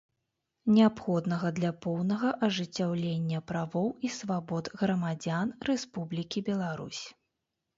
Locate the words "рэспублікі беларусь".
5.71-7.05